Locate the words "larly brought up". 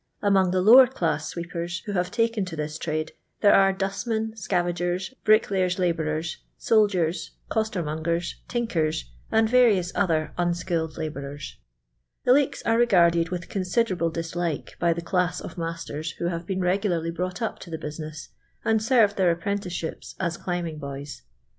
16.89-17.59